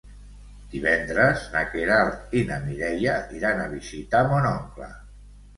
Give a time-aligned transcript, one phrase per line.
[0.71, 4.91] Divendres na Queralt i na Mireia iran a visitar mon oncle.